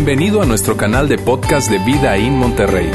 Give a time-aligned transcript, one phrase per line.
[0.00, 2.88] Bienvenido a nuestro canal de podcast de Vida en Monterrey.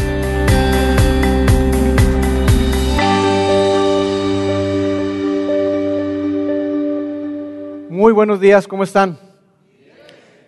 [7.89, 9.19] Muy buenos días, ¿cómo están?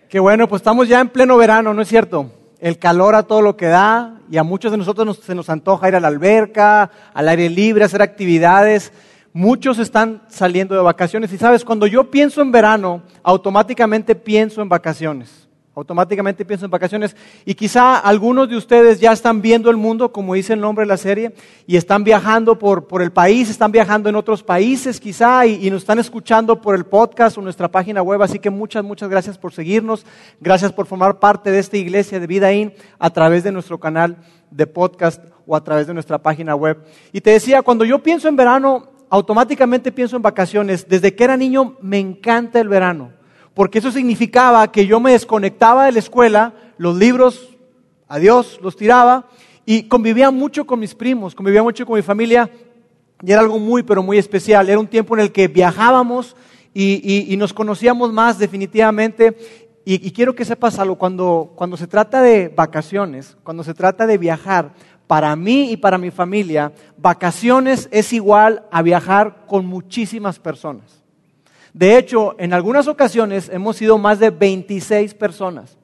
[0.08, 2.32] Qué bueno, pues estamos ya en pleno verano, ¿no es cierto?
[2.58, 5.88] El calor a todo lo que da y a muchos de nosotros se nos antoja
[5.88, 8.94] ir a la alberca, al aire libre, hacer actividades.
[9.34, 14.70] Muchos están saliendo de vacaciones y sabes, cuando yo pienso en verano, automáticamente pienso en
[14.70, 15.45] vacaciones
[15.76, 17.14] automáticamente pienso en vacaciones.
[17.44, 20.88] Y quizá algunos de ustedes ya están viendo el mundo, como dice el nombre de
[20.88, 21.34] la serie,
[21.66, 25.82] y están viajando por, por el país, están viajando en otros países quizá, y, nos
[25.82, 28.22] están escuchando por el podcast o nuestra página web.
[28.22, 30.06] Así que muchas, muchas gracias por seguirnos.
[30.40, 34.16] Gracias por formar parte de esta iglesia de Vida In a través de nuestro canal
[34.50, 36.78] de podcast o a través de nuestra página web.
[37.12, 40.88] Y te decía, cuando yo pienso en verano, automáticamente pienso en vacaciones.
[40.88, 43.15] Desde que era niño me encanta el verano
[43.56, 47.56] porque eso significaba que yo me desconectaba de la escuela, los libros,
[48.06, 49.30] adiós, los tiraba,
[49.64, 52.50] y convivía mucho con mis primos, convivía mucho con mi familia,
[53.22, 54.68] y era algo muy, pero muy especial.
[54.68, 56.36] Era un tiempo en el que viajábamos
[56.74, 59.34] y, nos conocíamos más definitivamente.
[59.86, 64.18] Y, quiero que sepas algo, cuando, cuando se trata de vacaciones, cuando se trata de
[64.18, 64.74] viajar,
[65.06, 71.05] para mí y para mi familia, vacaciones es igual a viajar con muchísimas personas.
[71.76, 75.76] De hecho, en algunas ocasiones hemos sido más de 26 personas.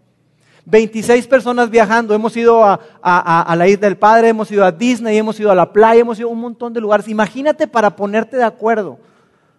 [0.64, 2.14] 26 personas viajando.
[2.14, 5.70] Hemos ido a, la isla del Padre, hemos ido a Disney, hemos ido a la
[5.70, 7.08] playa, hemos ido a un montón de lugares.
[7.08, 9.00] Imagínate para ponerte de acuerdo.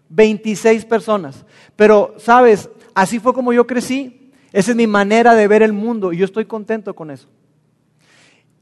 [0.10, 1.46] 26 personas.
[1.76, 4.32] Pero, sabes, así fue como yo crecí.
[4.52, 7.28] Esa es mi manera de ver el mundo y yo estoy contento con eso.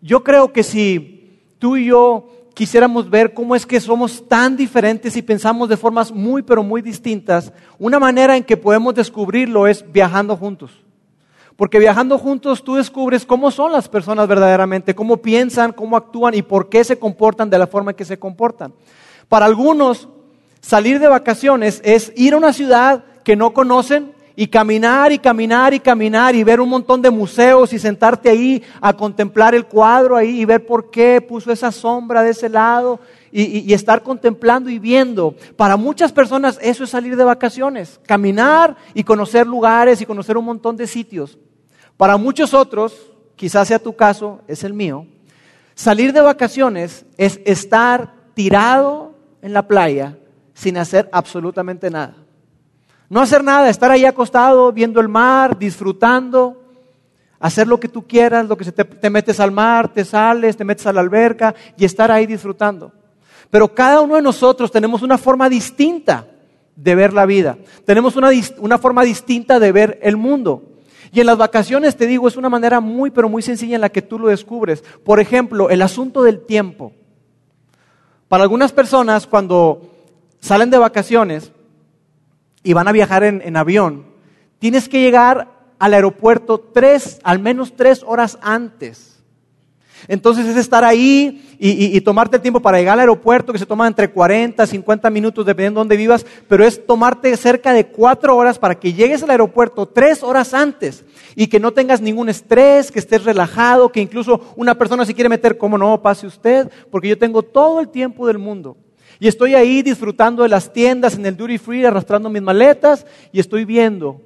[0.02, 5.16] Yo creo que si tú y yo quisiéramos ver cómo es que somos tan diferentes
[5.16, 9.90] y pensamos de formas muy, pero muy distintas, una manera en que podemos descubrirlo es
[9.92, 10.72] viajando juntos.
[11.56, 16.42] Porque viajando juntos tú descubres cómo son las personas verdaderamente, cómo piensan, cómo actúan y
[16.42, 18.74] por qué se comportan de la forma en que se comportan.
[19.28, 20.10] Para algunos,
[20.60, 25.74] salir de vacaciones es ir a una ciudad que no conocen, y caminar y caminar
[25.74, 30.16] y caminar y ver un montón de museos y sentarte ahí a contemplar el cuadro
[30.16, 33.00] ahí y ver por qué puso esa sombra de ese lado
[33.32, 35.36] y, estar contemplando y viendo.
[35.56, 40.46] Para muchas personas eso es salir de vacaciones, caminar y conocer lugares y conocer un
[40.46, 41.38] montón de sitios.
[41.98, 45.06] Para muchos otros, quizás sea tu caso, es el mío,
[45.76, 50.18] salir de vacaciones es estar tirado en la playa
[50.54, 52.16] sin hacer absolutamente nada.
[53.12, 56.64] No hacer nada, estar ahí acostado, viendo el mar, disfrutando,
[57.42, 60.56] hacer lo que tú quieras, lo que se te, te, metes al mar, te sales,
[60.56, 62.94] te metes a la alberca y estar ahí disfrutando.
[63.50, 66.26] Pero cada uno de nosotros tenemos una forma distinta
[66.74, 68.30] de ver la vida, tenemos una,
[68.60, 70.64] una forma distinta de ver el mundo.
[71.12, 73.90] Y en las vacaciones, te digo, es una manera muy, pero muy sencilla en la
[73.90, 74.86] que tú lo descubres.
[75.04, 76.94] Por ejemplo, el asunto del tiempo.
[78.30, 79.82] Para algunas personas, cuando
[80.40, 81.52] salen de vacaciones,
[82.64, 84.06] y van a viajar en, avión,
[84.60, 85.48] tienes que llegar
[85.80, 89.24] al aeropuerto tres, al menos tres horas antes.
[90.08, 93.68] Entonces es estar ahí y, y, tomarte el tiempo para llegar al aeropuerto, que se
[93.68, 98.36] toma entre 40, 50 minutos, dependiendo de dónde vivas, pero es tomarte cerca de cuatro
[98.36, 101.04] horas para que llegues al aeropuerto tres horas antes
[101.36, 105.30] y que no tengas ningún estrés, que estés relajado, que incluso una persona se quiere
[105.30, 108.78] meter, como no, pase usted, porque yo tengo todo el tiempo del mundo.
[109.22, 113.40] Y estoy ahí disfrutando de las tiendas en el duty free, arrastrando mis maletas y
[113.40, 114.20] estoy viendo.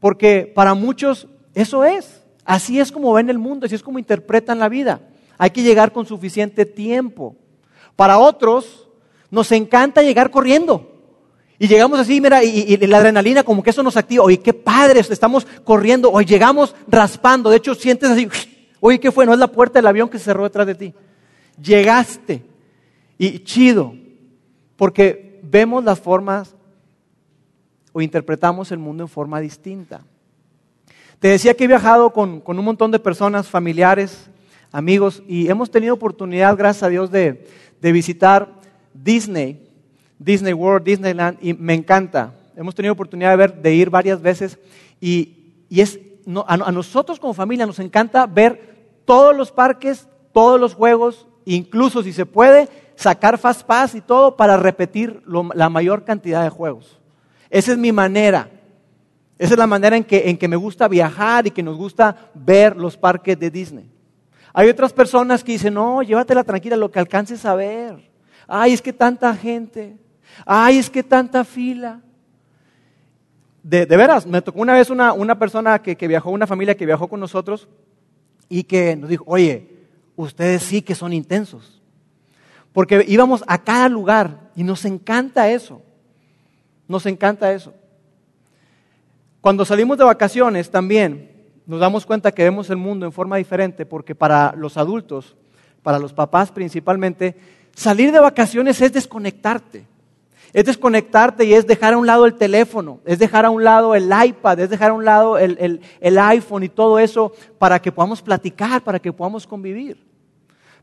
[0.00, 2.22] Porque para muchos eso es.
[2.42, 5.02] Así es como ven el mundo, así es como interpretan la vida.
[5.36, 7.36] Hay que llegar con suficiente tiempo.
[7.96, 8.88] Para otros
[9.30, 10.90] nos encanta llegar corriendo.
[11.58, 14.24] Y llegamos así, mira, y, la adrenalina como que eso nos activa.
[14.24, 16.10] Oye, qué padres, estamos corriendo.
[16.10, 17.50] Hoy llegamos raspando.
[17.50, 18.26] De hecho, sientes así,
[18.80, 19.26] oye, ¿qué fue?
[19.26, 20.94] No es la puerta del avión que se cerró detrás de ti.
[21.62, 22.48] Llegaste.
[23.18, 23.94] Y chido,
[24.76, 26.54] porque vemos las formas
[27.92, 30.02] o interpretamos el mundo en forma distinta.
[31.18, 34.30] Te decía que he viajado con, un montón de personas, familiares,
[34.70, 37.44] amigos, y hemos tenido oportunidad, gracias a Dios, de,
[37.80, 38.54] visitar
[38.94, 39.68] Disney,
[40.18, 42.34] Disney World, Disneyland, y me encanta.
[42.54, 44.58] Hemos tenido oportunidad de, ver, de ir varias veces
[45.00, 45.98] y, es,
[46.46, 52.02] a, a, nosotros como familia nos encanta ver todos los parques, todos los juegos, incluso
[52.04, 52.68] si se puede,
[52.98, 55.22] sacar Fast Pass y todo para repetir
[55.54, 56.98] la mayor cantidad de juegos.
[57.48, 58.50] Esa es mi manera.
[59.38, 62.96] Esa es la manera en que, me gusta viajar y que nos gusta ver los
[62.96, 63.88] parques de Disney.
[64.52, 68.10] Hay otras personas que dicen, no, llévatela tranquila, lo que alcances a ver.
[68.48, 69.96] Ay, es que tanta gente.
[70.44, 72.00] Ay, es que tanta fila.
[73.62, 77.20] de, veras, me tocó una vez una, persona que viajó, una familia que viajó con
[77.20, 77.68] nosotros
[78.48, 79.86] y que nos dijo, oye,
[80.16, 81.77] ustedes sí que son intensos.
[82.78, 85.82] Porque íbamos a cada lugar y nos encanta eso.
[86.86, 87.74] Nos encanta eso.
[89.40, 91.28] Cuando salimos de vacaciones también
[91.66, 95.36] nos damos cuenta que vemos el mundo en forma diferente porque para los adultos,
[95.82, 97.34] para los papás principalmente,
[97.74, 99.84] salir de vacaciones es desconectarte.
[100.52, 103.96] Es desconectarte y es dejar a un lado el teléfono, es dejar a un lado
[103.96, 108.22] el iPad, es dejar a un lado el, iPhone y todo eso para que podamos
[108.22, 110.06] platicar, para que podamos convivir.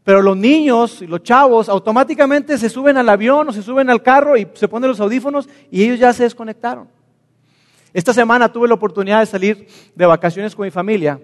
[0.06, 4.04] Pero los niños y los chavos automáticamente se suben al avión o se suben al
[4.04, 6.88] carro y se ponen los audífonos y ellos ya se desconectaron.
[7.92, 11.20] Esta semana tuve la oportunidad de salir de vacaciones con mi familia,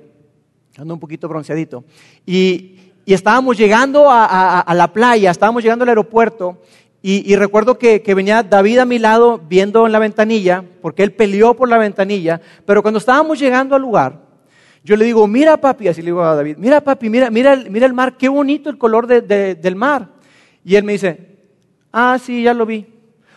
[0.76, 1.84] ando un poquito bronceadito,
[2.26, 6.62] y, estábamos llegando a, la playa, estábamos llegando al aeropuerto
[7.04, 11.56] y, recuerdo que, venía David a mi lado viendo en la ventanilla, porque él peleó
[11.56, 14.21] por la ventanilla, pero cuando estábamos llegando al lugar,
[14.84, 17.86] yo le digo, mira papi, así le digo a David, mira papi, mira, mira, mira
[17.86, 20.10] el mar, qué bonito el color del mar.
[20.64, 21.38] Y él me dice,
[21.92, 22.88] ah, sí, ya lo vi.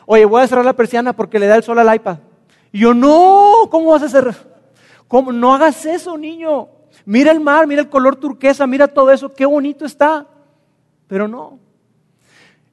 [0.06, 2.18] Oye, voy a cerrar la persiana porque le da el sol al iPad.
[2.72, 4.34] Y yo, no, ¿cómo vas a hacer?
[5.08, 5.32] ¿Cómo?
[5.32, 6.68] No hagas eso, niño.
[7.04, 10.26] Mira el mar, mira el color turquesa, mira todo eso, qué bonito está.
[11.06, 11.58] Pero no,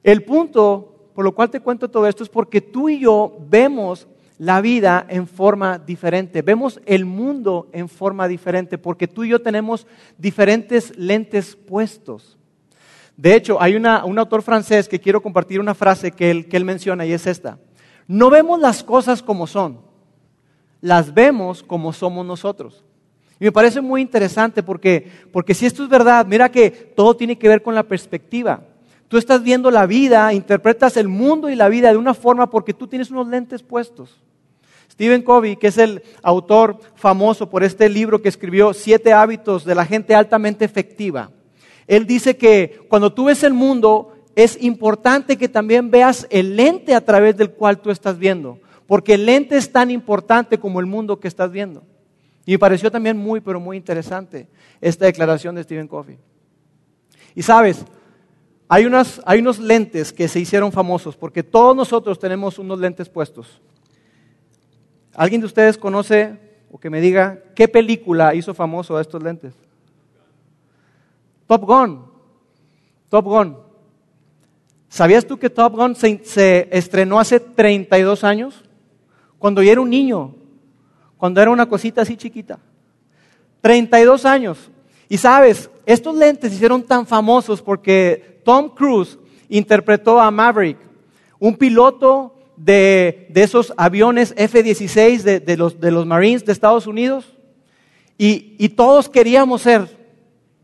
[0.02, 4.06] el punto por lo cual te cuento todo esto es porque tú y yo vemos
[4.42, 9.40] la vida en forma diferente, vemos el mundo en forma diferente, porque tú y yo
[9.40, 9.86] tenemos
[10.18, 12.36] diferentes lentes puestos.
[13.16, 16.64] De hecho, hay un autor francés que quiero compartir una frase que él, que él
[16.64, 17.56] menciona y es esta.
[18.08, 19.78] No vemos las cosas como son,
[20.80, 22.82] las vemos como somos nosotros.
[23.38, 27.38] Y me parece muy interesante porque, porque si esto es verdad, mira que todo tiene
[27.38, 28.64] que ver con la perspectiva.
[29.06, 32.74] Tú estás viendo la vida, interpretas el mundo y la vida de una forma porque
[32.74, 34.20] tú tienes unos lentes puestos.
[34.92, 39.74] Stephen Covey, que es el autor famoso por este libro que escribió, Siete hábitos de
[39.74, 41.30] la gente altamente efectiva,
[41.86, 46.94] él dice que cuando tú ves el mundo es importante que también veas el lente
[46.94, 50.86] a través del cual tú estás viendo, porque el lente es tan importante como el
[50.86, 51.82] mundo que estás viendo.
[52.44, 54.48] Y me pareció también muy, pero muy interesante
[54.80, 56.18] esta declaración de Stephen Covey.
[57.34, 57.84] Y sabes,
[58.68, 63.60] hay, unos lentes que se hicieron famosos porque todos nosotros tenemos unos lentes puestos.
[65.14, 66.38] ¿Alguien de ustedes conoce
[66.70, 69.54] o que me diga qué película hizo famoso a estos lentes?
[71.46, 72.04] Top Gun.
[73.08, 73.56] Top Gun.
[74.88, 78.62] ¿Sabías tú que Top Gun se, estrenó hace 32 años?
[79.38, 80.34] Cuando yo era un niño,
[81.16, 82.58] cuando era una cosita así chiquita.
[83.60, 84.70] 32 años.
[85.08, 89.18] Y sabes, estos lentes se hicieron tan famosos porque Tom Cruise
[89.48, 90.78] interpretó a Maverick,
[91.38, 97.24] un piloto de, esos aviones F-16 de, los, Marines de Estados Unidos.
[98.16, 99.88] Y, todos queríamos ser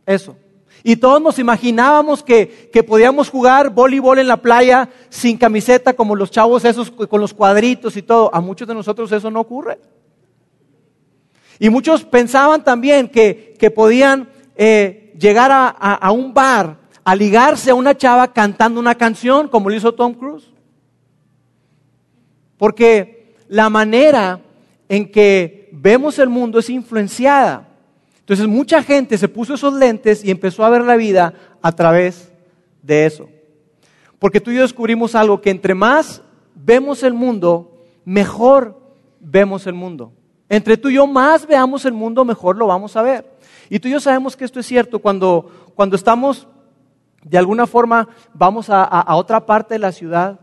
[0.06, 0.36] eso.
[0.84, 6.14] Y todos nos imaginábamos que, que, podíamos jugar voleibol en la playa sin camiseta como
[6.14, 8.30] los chavos esos con los cuadritos y todo.
[8.32, 9.78] A muchos de nosotros eso no ocurre.
[11.58, 17.96] Y muchos pensaban también que, podían eh, llegar a, un bar a ligarse a una
[17.96, 20.48] chava cantando una canción como lo hizo Tom Cruise.
[22.58, 24.40] Porque la manera
[24.88, 27.68] en que vemos el mundo es influenciada.
[28.20, 32.30] Entonces mucha gente se puso esos lentes y empezó a ver la vida a través
[32.82, 33.28] de eso.
[34.18, 36.22] Porque tú y yo descubrimos algo, que entre más
[36.54, 37.72] vemos el mundo,
[38.04, 38.78] mejor
[39.20, 40.12] vemos el mundo.
[40.48, 43.38] Entre tú y yo más veamos el mundo, mejor lo vamos a ver.
[43.70, 46.48] Y tú y yo sabemos que esto es cierto cuando, cuando estamos
[47.22, 50.40] de alguna forma vamos a, otra parte de la ciudad,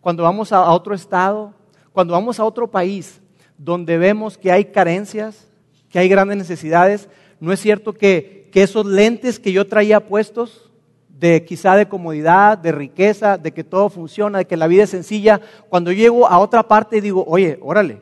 [0.00, 1.52] cuando vamos a, otro estado,
[1.92, 3.20] cuando vamos a otro país,
[3.58, 5.48] donde vemos que hay carencias,
[5.88, 7.08] que hay grandes necesidades,
[7.40, 10.70] ¿no es cierto que, esos lentes que yo traía puestos,
[11.08, 14.90] de quizá de comodidad, de riqueza, de que todo funciona, de que la vida es
[14.90, 18.00] sencilla, cuando llego a otra parte digo, oye, órale,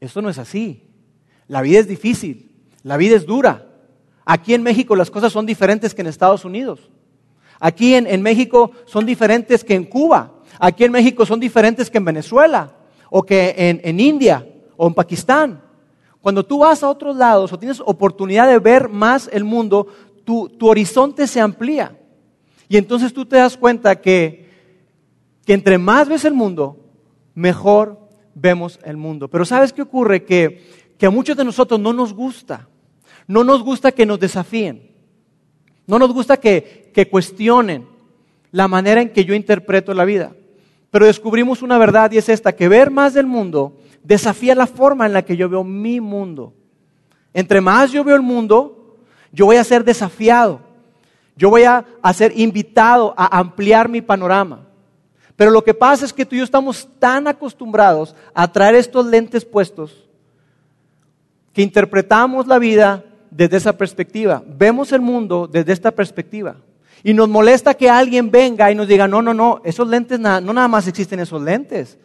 [0.00, 0.88] esto no es así.
[1.46, 2.50] La vida es difícil,
[2.82, 3.66] la vida es dura.
[4.24, 6.90] Aquí en México las cosas son diferentes que en Estados Unidos.
[7.60, 10.32] Aquí en, México son diferentes que en Cuba.
[10.58, 12.74] Aquí en México son diferentes que en Venezuela
[13.10, 14.46] o que en, India
[14.76, 15.62] o en Pakistán.
[16.20, 19.86] Cuando tú vas a otros lados o tienes oportunidad de ver más el mundo,
[20.24, 21.96] tu, horizonte se amplía.
[22.68, 24.50] Y entonces tú te das cuenta que,
[25.46, 26.76] que entre más ves el mundo,
[27.34, 27.98] mejor
[28.34, 29.28] vemos el mundo.
[29.28, 30.24] Pero ¿sabes qué ocurre?
[30.24, 30.66] Que,
[30.98, 32.68] que a muchos de nosotros no nos gusta.
[33.26, 34.88] No nos gusta que nos desafíen.
[35.88, 37.86] No nos gusta que, cuestionen
[38.50, 40.32] la manera en que yo interpreto la vida.
[40.90, 45.06] Pero descubrimos una verdad y es esta, que ver más del mundo desafía la forma
[45.06, 46.54] en la que yo veo mi mundo.
[47.34, 48.96] Entre más yo veo el mundo,
[49.32, 50.60] yo voy a ser desafiado.
[51.36, 54.66] Yo voy a, ser invitado a ampliar mi panorama.
[55.36, 59.06] Pero lo que pasa es que tú y yo estamos tan acostumbrados a traer estos
[59.06, 60.08] lentes puestos
[61.52, 64.42] que interpretamos la vida desde esa perspectiva.
[64.46, 66.56] Vemos el mundo desde esta perspectiva.
[67.02, 70.40] Y nos molesta que alguien venga y nos diga, no, no, no, esos lentes no
[70.40, 71.98] nada más existen esos lentes.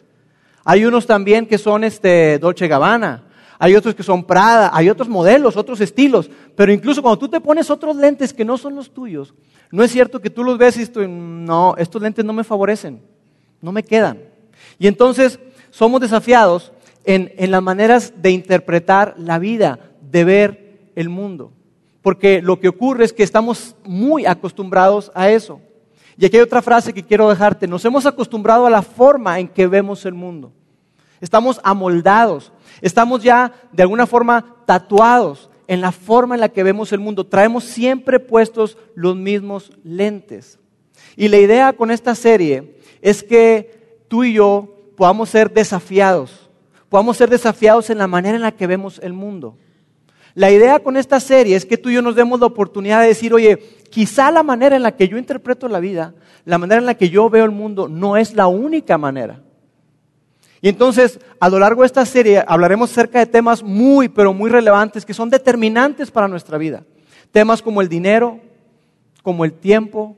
[0.64, 3.24] Hay unos también que son este, Dolce Gabbana,
[3.58, 7.40] hay otros que son Prada, hay otros modelos, otros estilos, pero incluso cuando tú te
[7.40, 9.34] pones otros lentes que no son los tuyos,
[9.70, 13.02] no es cierto que tú los ves y estoy, no, estos lentes no me favorecen,
[13.60, 14.18] no me quedan.
[14.78, 15.38] Y entonces
[15.70, 16.72] somos desafiados
[17.04, 21.52] en, en las maneras de interpretar la vida, de ver el mundo,
[22.04, 25.62] porque lo que ocurre es que estamos muy acostumbrados a eso.
[26.18, 27.66] Y aquí hay otra frase que quiero dejarte.
[27.66, 30.52] Nos hemos acostumbrado a la forma en que vemos el mundo.
[31.22, 32.52] Estamos amoldados.
[32.82, 37.24] Estamos ya de alguna forma tatuados en la forma en la que vemos el mundo.
[37.24, 40.58] Traemos siempre puestos los mismos lentes.
[41.16, 46.50] Y la idea con esta serie es que tú y yo podamos ser desafiados.
[46.90, 49.56] Podamos ser desafiados en la manera en la que vemos el mundo.
[50.34, 53.08] La idea con esta serie es que tú y yo nos demos la oportunidad de
[53.08, 53.56] decir, oye,
[53.90, 56.14] quizá la manera en la que yo interpreto la vida,
[56.44, 59.40] la manera en la que yo veo el mundo, no es la única manera.
[60.60, 64.50] Y entonces, a lo largo de esta serie, hablaremos acerca de temas muy, pero muy
[64.50, 66.84] relevantes que son determinantes para nuestra vida.
[67.30, 68.40] Temas como el dinero,
[69.22, 70.16] como el tiempo,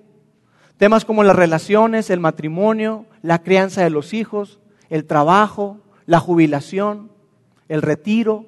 [0.78, 7.10] temas como las relaciones, el matrimonio, la crianza de los hijos, el trabajo, la jubilación,
[7.68, 8.46] el retiro,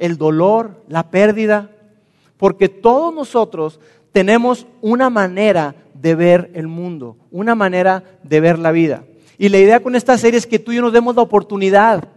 [0.00, 1.70] el dolor, la pérdida,
[2.36, 3.78] porque todos nosotros
[4.10, 9.04] tenemos una manera de ver el mundo, una manera de ver la vida.
[9.38, 12.08] Y la idea con esta serie es que tú y yo nos demos la oportunidad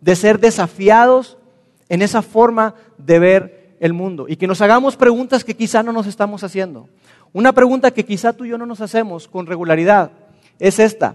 [0.00, 1.38] de ser desafiados
[1.88, 5.92] en esa forma de ver el mundo y que nos hagamos preguntas que quizá no
[5.92, 6.88] nos estamos haciendo.
[7.32, 10.10] Una pregunta que quizá tú y yo no nos hacemos con regularidad
[10.58, 11.14] es esta.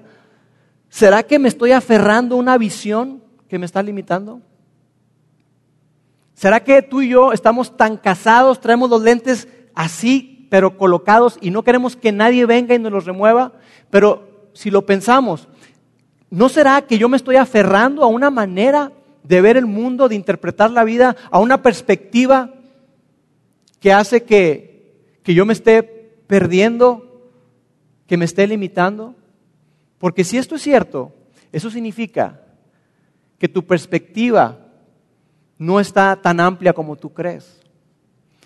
[0.90, 4.42] ¿Será que me estoy aferrando a una visión que me está limitando?
[6.36, 11.50] ¿Será que tú y yo estamos tan casados, traemos los lentes así, pero colocados y
[11.50, 13.54] no queremos que nadie venga y nos los remueva?
[13.90, 15.48] Pero si lo pensamos,
[16.30, 18.92] ¿no será que yo me estoy aferrando a una manera
[19.24, 22.54] de ver el mundo, de interpretar la vida, a una perspectiva
[23.80, 25.84] que hace que, que yo me esté
[26.28, 27.32] perdiendo,
[28.08, 29.16] que me esté limitando?
[30.00, 31.14] Porque si esto es cierto,
[31.54, 32.42] eso significa
[33.40, 34.65] que tu perspectiva
[35.58, 37.62] no está tan amplia como tú crees.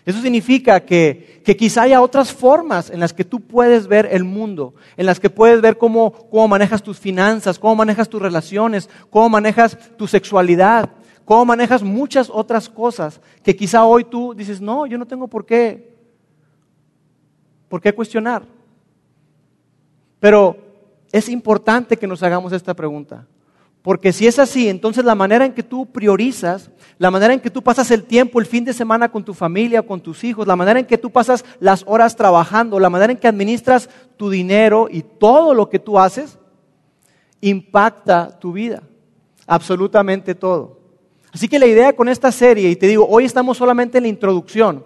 [0.06, 4.74] Eso significa que, quizá haya otras formas en las que tú puedes ver el mundo,
[4.98, 9.30] en las que puedes ver cómo, cómo manejas tus finanzas, cómo manejas tus relaciones, cómo
[9.30, 10.90] manejas tu sexualidad,
[11.26, 15.46] cómo manejas muchas otras cosas que quizá hoy tú dices, no, yo no tengo por
[15.46, 15.96] qué,
[17.68, 18.44] por qué cuestionar.
[20.20, 20.58] Pero
[21.12, 23.28] es importante que nos hagamos esta pregunta.
[23.82, 27.50] Porque si es así, entonces la manera en que tú priorizas, la manera en que
[27.50, 30.58] tú pasas el tiempo, el fin de semana con tu familia, con tus hijos, la
[30.58, 34.88] manera en que tú pasas las horas trabajando, la manera en que administras tu dinero
[34.92, 36.38] y todo lo que tú haces,
[37.40, 38.84] impacta tu vida.
[39.48, 40.80] Absolutamente todo.
[41.32, 44.10] Así que la idea con esta serie, y te digo, hoy estamos solamente en la
[44.10, 44.84] introducción,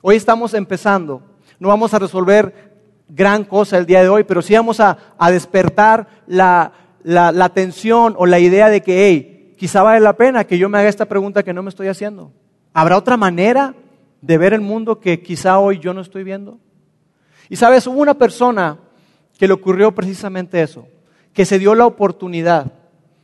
[0.00, 1.22] hoy estamos empezando,
[1.60, 2.72] no vamos a resolver
[3.08, 6.72] gran cosa el día de hoy, pero sí vamos a, a despertar la,
[7.04, 10.78] la, atención o la idea de que, hey, quizá vale la pena que yo me
[10.78, 12.32] haga esta pregunta que no me estoy haciendo.
[12.72, 13.74] ¿Habrá otra manera
[14.20, 16.58] de ver el mundo que quizá hoy yo no estoy viendo?
[17.48, 18.78] Y sabes, hubo una persona
[19.38, 20.86] que le ocurrió precisamente eso,
[21.32, 22.72] que se dio la oportunidad,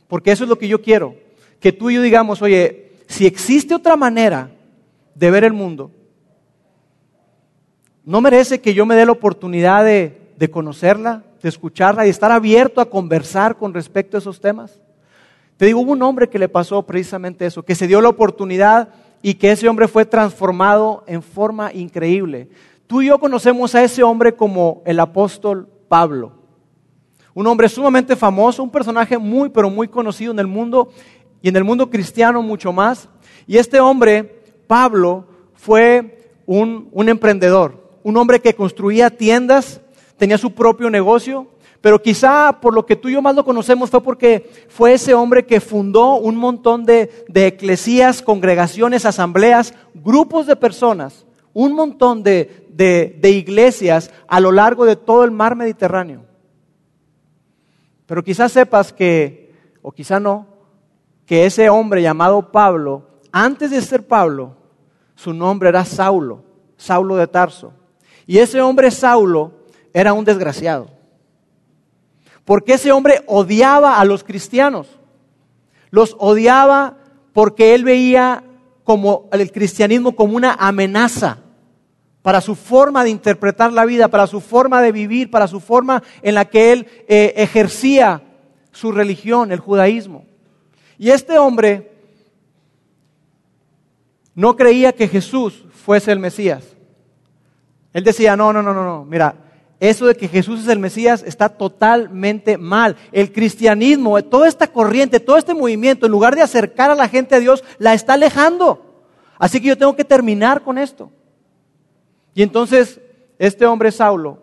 [0.07, 1.15] porque eso es lo que yo quiero,
[1.59, 4.51] que tú y yo digamos, oye, si existe otra manera
[5.15, 5.91] de ver el mundo,
[8.05, 12.31] ¿no merece que yo me dé la oportunidad de, de conocerla, de escucharla y estar
[12.31, 14.79] abierto a conversar con respecto a esos temas.
[15.57, 18.87] Te digo, hubo un hombre que le pasó precisamente eso, que se dio la oportunidad
[19.21, 22.47] y que ese hombre fue transformado en forma increíble.
[22.87, 26.31] Tú y yo conocemos a ese hombre como el apóstol Pablo.
[27.33, 30.89] Un hombre sumamente famoso, un personaje muy, pero muy conocido en el mundo
[31.41, 33.09] y en el mundo cristiano mucho más.
[33.45, 39.81] Y este hombre, Pablo, fue un, un emprendedor, un hombre que construía tiendas
[40.19, 41.47] tenía su propio negocio,
[41.81, 45.13] pero quizá por lo que tú y yo más lo conocemos fue porque fue ese
[45.13, 52.21] hombre que fundó un montón de, de eclesías, congregaciones, asambleas, grupos de personas, un montón
[52.21, 56.25] de, de iglesias a lo largo de todo el mar Mediterráneo.
[58.05, 60.47] Pero quizás sepas que, o quizá no,
[61.25, 64.55] que ese hombre llamado Pablo, antes de ser Pablo,
[65.15, 66.43] su nombre era Saulo,
[66.75, 67.71] Saulo de Tarso.
[68.25, 69.58] Y ese hombre Saulo
[69.93, 70.89] era un desgraciado.
[72.45, 74.87] Porque ese hombre odiaba a los cristianos.
[75.91, 76.97] Los odiaba
[77.33, 78.43] porque él veía
[78.83, 81.37] como el cristianismo como una amenaza
[82.21, 86.03] para su forma de interpretar la vida, para su forma de vivir, para su forma
[86.21, 88.21] en la que él eh, ejercía
[88.71, 90.25] su religión, el judaísmo.
[90.97, 91.91] Y este hombre
[94.35, 96.63] no creía que Jesús fuese el Mesías.
[97.93, 99.35] Él decía, no, no, no, no, no, mira,
[99.79, 102.97] eso de que Jesús es el Mesías está totalmente mal.
[103.13, 107.35] El cristianismo, toda esta corriente, todo este movimiento, en lugar de acercar a la gente
[107.35, 108.85] a Dios, la está alejando.
[109.37, 111.11] Así que yo tengo que terminar con esto.
[112.33, 112.99] Y entonces
[113.37, 114.39] este hombre Saulo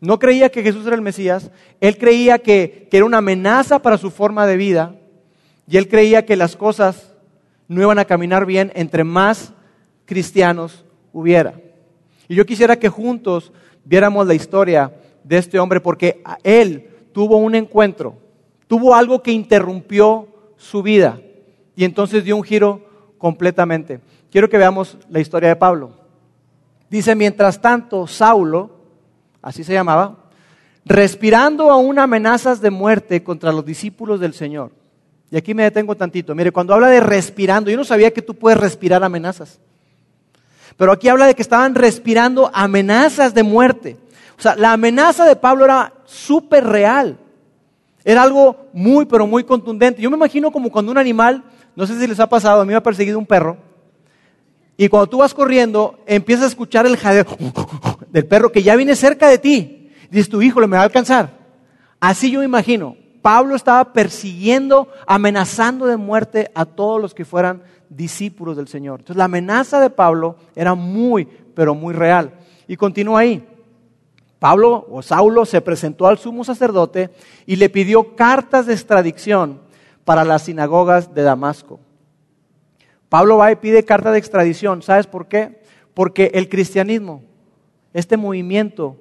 [0.00, 1.50] no creía que Jesús era el Mesías,
[1.80, 4.96] él creía que, que, era una amenaza para su forma de vida
[5.68, 7.12] y él creía que las cosas
[7.68, 9.52] no iban a caminar bien entre más
[10.06, 11.54] cristianos hubiera.
[12.26, 13.52] Y yo quisiera que juntos
[13.84, 14.92] viéramos la historia
[15.24, 18.16] de este hombre porque él tuvo un encuentro,
[18.66, 21.20] tuvo algo que interrumpió su vida
[21.76, 22.80] y entonces dio un giro
[23.18, 24.00] completamente.
[24.30, 25.92] Quiero que veamos la historia de Pablo.
[26.90, 28.70] Dice, mientras tanto, Saulo,
[29.40, 30.16] así se llamaba,
[30.84, 34.72] respirando aún amenazas de muerte contra los discípulos del Señor.
[35.30, 36.34] Y aquí me detengo tantito.
[36.34, 39.60] Mire, cuando habla de respirando, yo no sabía que tú puedes respirar amenazas.
[40.76, 43.96] Pero aquí habla de que estaban respirando amenazas de muerte.
[44.38, 47.18] O sea, la amenaza de Pablo era súper real.
[48.04, 50.02] Era algo muy, pero muy contundente.
[50.02, 51.44] Yo me imagino como cuando un animal,
[51.76, 53.56] no sé si les ha pasado, a mí me ha perseguido un perro,
[54.76, 57.26] y cuando tú vas corriendo, empiezas a escuchar el jadeo
[58.10, 59.92] del perro que ya viene cerca de ti.
[60.10, 61.30] Dices tu hijo, le me va a alcanzar.
[62.00, 62.96] Así yo me imagino.
[63.20, 67.62] Pablo estaba persiguiendo, amenazando de muerte a todos los que fueran
[67.96, 69.00] discípulos del Señor.
[69.00, 72.32] Entonces la amenaza de Pablo era muy, pero muy real.
[72.66, 73.46] Y continúa ahí.
[74.38, 77.10] Pablo o Saulo se presentó al sumo sacerdote
[77.46, 79.60] y le pidió cartas de extradición
[80.04, 81.78] para las sinagogas de Damasco.
[83.08, 84.82] Pablo va y pide carta de extradición.
[84.82, 85.62] ¿Sabes por qué?
[85.94, 87.22] Porque el cristianismo,
[87.92, 88.96] este movimiento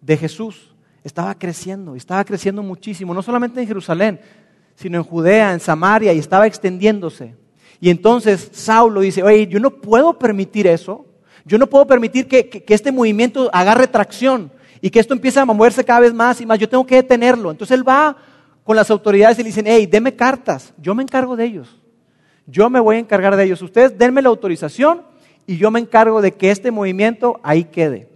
[0.00, 4.20] de Jesús, estaba creciendo, estaba creciendo muchísimo, no solamente en Jerusalén,
[4.74, 7.34] sino en Judea, en Samaria, y estaba extendiéndose.
[7.80, 11.06] Y entonces Saulo dice, oye, yo no puedo permitir eso,
[11.44, 15.44] yo no puedo permitir que, que, este movimiento agarre tracción y que esto empiece a
[15.44, 17.50] moverse cada vez más y más, yo tengo que detenerlo.
[17.50, 18.16] Entonces él va
[18.64, 21.78] con las autoridades y le dicen, hey, deme cartas, yo me encargo de ellos.
[22.46, 23.62] Yo me voy a encargar de ellos.
[23.62, 25.02] Ustedes denme la autorización
[25.46, 28.08] y yo me encargo de que este movimiento ahí quede.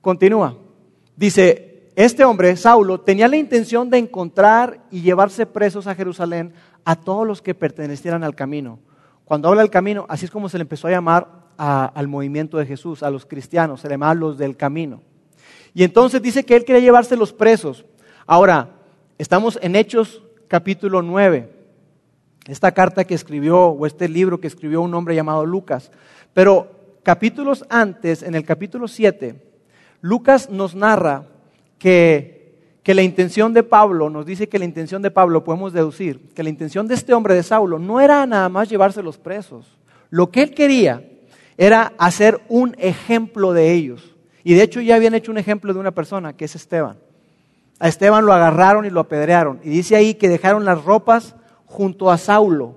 [0.00, 0.56] Continúa.
[1.16, 1.67] Dice,
[1.98, 6.52] este hombre, Saulo, tenía la intención de encontrar y llevarse presos a Jerusalén
[6.84, 8.78] a todos los que pertenecieran al camino.
[9.24, 12.66] Cuando habla del camino, así es como se le empezó a llamar al movimiento de
[12.66, 15.02] Jesús, a los cristianos, se le llamaba los del camino.
[15.74, 17.84] Y entonces dice que él quería llevarse los presos.
[18.28, 18.76] Ahora,
[19.18, 21.52] estamos en Hechos capítulo 9.
[22.46, 25.90] Esta carta que escribió, o este libro que escribió un hombre llamado Lucas.
[26.32, 26.70] Pero
[27.02, 29.42] capítulos antes, en el capítulo 7,
[30.00, 31.26] Lucas nos narra
[31.78, 36.20] que, que la intención de Pablo, nos dice que la intención de Pablo, podemos deducir,
[36.34, 39.78] que la intención de este hombre de Saulo no era nada más llevarse los presos.
[40.10, 41.02] Lo que él quería
[41.56, 44.14] era hacer un ejemplo de ellos.
[44.44, 46.96] Y de hecho ya habían hecho un ejemplo de una persona, que es Esteban.
[47.78, 49.60] A Esteban lo agarraron y lo apedrearon.
[49.62, 51.36] Y dice ahí que dejaron las ropas
[51.66, 52.76] junto a Saulo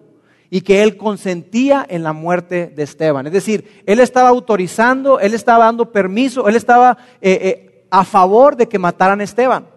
[0.49, 3.25] y que él consentía en la muerte de Esteban.
[3.25, 8.55] Es decir, él estaba autorizando, él estaba dando permiso, él estaba eh, eh, a favor
[8.55, 9.67] de que mataran a Esteban.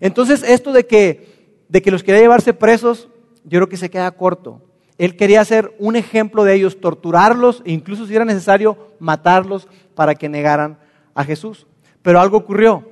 [0.00, 3.08] Entonces, esto de que, de que los quería llevarse presos,
[3.44, 4.60] yo creo que se queda corto.
[4.98, 10.14] Él quería hacer un ejemplo de ellos, torturarlos e incluso si era necesario matarlos para
[10.14, 10.78] que negaran
[11.14, 11.66] a Jesús.
[12.02, 12.86] Pero algo ocurrió.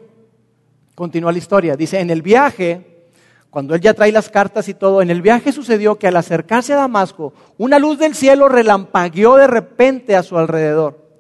[0.95, 1.77] Continúa la historia.
[1.77, 3.09] Dice, en el viaje,
[3.51, 6.73] cuando él ya trae las cartas y todo, en el viaje sucedió que al acercarse
[6.73, 11.11] a Damasco, una luz del cielo relampagueó de repente a su alrededor.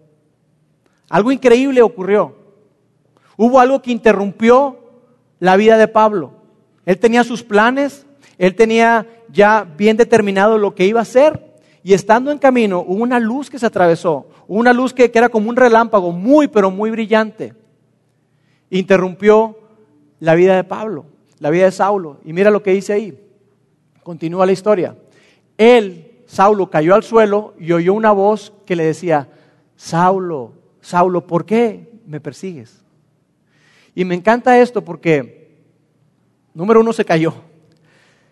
[1.08, 2.39] Algo increíble ocurrió.
[3.42, 4.76] Hubo algo que interrumpió
[5.38, 6.32] la vida de Pablo.
[6.84, 8.04] Él tenía sus planes,
[8.36, 13.02] él tenía ya bien determinado lo que iba a hacer, y estando en camino hubo
[13.02, 16.90] una luz que se atravesó, una luz que, era como un relámpago, muy, pero muy
[16.90, 17.54] brillante.
[18.68, 19.56] Interrumpió
[20.18, 21.06] la vida de Pablo,
[21.38, 22.18] la vida de Saulo.
[22.26, 23.18] Y mira lo que dice ahí.
[24.02, 24.94] Continúa la historia.
[25.56, 29.28] Él, Saulo, cayó al suelo y oyó una voz que le decía,
[29.76, 32.80] Saulo, Saulo, ¿por qué me persigues?
[33.94, 35.58] Y me encanta esto porque,
[36.54, 37.34] número uno, se cayó.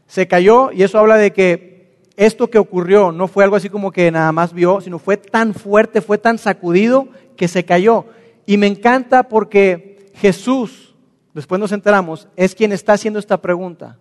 [0.06, 3.92] Se cayó y eso habla de que esto que ocurrió no fue algo así como
[3.92, 8.06] que nada más vio, sino fue tan fuerte, fue tan sacudido que se cayó.
[8.46, 10.96] Y me encanta porque Jesús,
[11.34, 13.98] después nos enteramos, es quien está haciendo esta pregunta.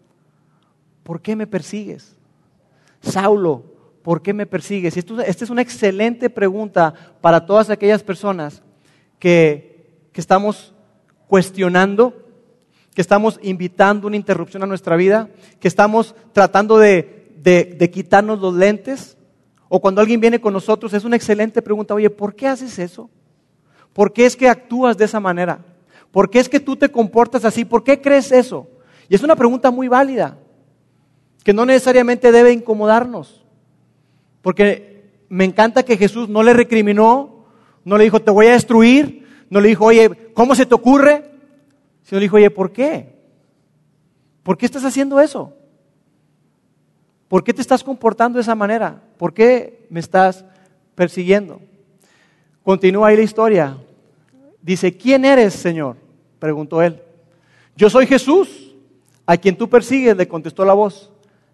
[1.04, 2.16] ¿Por qué me persigues?
[3.02, 3.64] Saulo,
[4.02, 4.98] ¿por qué me persigues?
[4.98, 8.64] Y esta es una excelente pregunta para todas aquellas personas
[9.20, 10.74] que, que estamos
[11.28, 12.14] cuestionando,
[12.94, 18.54] que estamos invitando una interrupción a nuestra vida, que estamos tratando de, de, quitarnos los
[18.54, 19.18] lentes,
[19.70, 23.10] o cuando alguien viene con nosotros, es una excelente pregunta, oye, ¿por qué haces eso?
[23.94, 25.60] ¿Por qué es que actúas de esa manera?
[26.12, 27.66] ¿Por qué es que tú te comportas así?
[27.66, 28.68] ¿Por qué crees eso?
[29.10, 30.38] Y es una pregunta muy válida,
[31.44, 33.46] que no necesariamente debe incomodarnos,
[34.42, 37.46] porque me encanta que Jesús no le recriminó,
[37.84, 41.32] no le dijo, te voy a destruir, no le dijo, oye, ¿cómo se te ocurre?
[42.04, 43.16] Sino le dijo, oye, ¿por qué?
[44.44, 45.54] ¿Por qué estás haciendo eso?
[47.28, 49.02] ¿Por qué te estás comportando de esa manera?
[49.18, 50.46] ¿Por qué me estás
[50.96, 51.60] persiguiendo?
[52.64, 53.78] Continúa ahí la historia.
[54.62, 55.98] Dice, ¿quién eres, Señor?
[56.40, 57.02] Preguntó él.
[57.76, 58.76] Yo soy Jesús,
[59.26, 61.12] a quien tú persigues, le contestó la voz.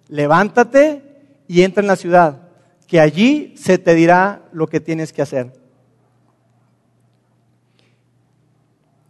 [0.08, 1.01] Levántate
[1.47, 2.49] y entra en la ciudad,
[2.88, 5.62] que allí se te dirá lo que tienes que hacer.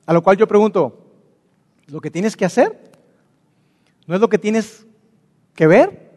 [0.05, 0.97] A lo cual yo pregunto,
[1.87, 2.91] ¿lo que tienes que hacer?
[4.05, 4.85] ¿No es lo que tienes
[5.55, 6.11] que ver?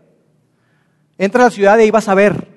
[1.19, 2.49] Entra a la ciudad y ahí vas a ver.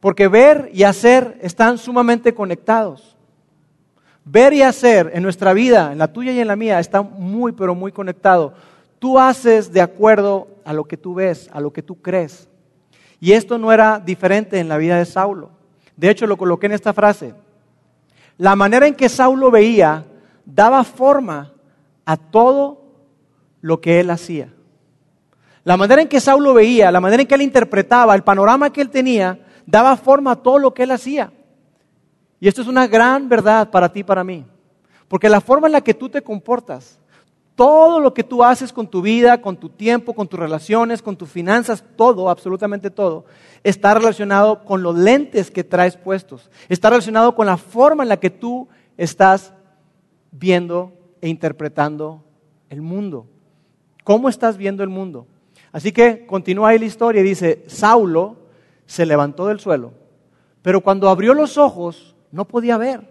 [0.00, 3.16] Porque ver y hacer están sumamente conectados.
[4.24, 7.52] Ver y hacer en nuestra vida, en la tuya y en la mía, está muy,
[7.52, 8.54] pero muy conectado.
[8.98, 12.48] Tú haces de acuerdo a lo que tú ves, a lo que tú crees.
[13.18, 15.50] Y esto no era diferente en la vida de Saulo.
[15.96, 17.34] De hecho, lo coloqué en esta frase.
[18.40, 20.06] La manera en que Saulo veía
[20.46, 21.52] daba forma
[22.06, 22.80] a todo
[23.60, 24.50] lo que él hacía.
[25.62, 28.80] La manera en que Saulo veía, la manera en que él interpretaba, el panorama que
[28.80, 31.30] él tenía, daba forma a todo lo que él hacía.
[32.40, 34.46] Y esto es una gran verdad para ti y para mí.
[35.06, 36.98] Porque la forma en la que tú te comportas,
[37.60, 41.14] todo lo que tú haces con tu vida, con tu tiempo, con tus relaciones, con
[41.14, 43.26] tus finanzas, todo, absolutamente todo,
[43.62, 46.50] está relacionado con los lentes que traes puestos.
[46.70, 49.52] Está relacionado con la forma en la que tú estás
[50.30, 52.24] viendo e interpretando
[52.70, 53.26] el mundo.
[54.04, 55.26] ¿Cómo estás viendo el mundo?
[55.70, 58.36] Así que continúa ahí la historia y dice, Saulo
[58.86, 59.92] se levantó del suelo,
[60.62, 63.06] pero cuando abrió los ojos no podía ver.